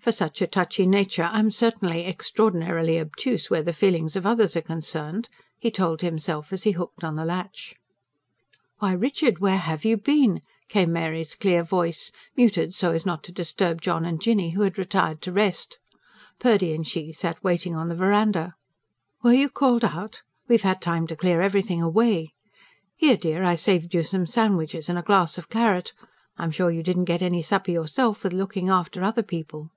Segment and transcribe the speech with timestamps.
[0.00, 4.62] "For such a touchy nature I'm certainly extraordinarily obtuse where the feelings of others are
[4.62, 7.74] concerned," he told himself as he hooked in the latch.
[8.78, 13.32] "Why, Richard, where HAVE you been?" came Mary's clear voice muted so as not to
[13.32, 15.78] disturb John and Jinny, who had retired to rest.
[16.38, 18.54] Purdy and she sat waiting on the verandah.
[19.22, 20.22] "Were you called out?
[20.48, 22.32] We've had time to clear everything away.
[22.96, 25.92] Here, dear, I saved you some sandwiches and a glass of claret.
[26.38, 29.70] I'm sure you didn't get any supper yourself, with looking after other people."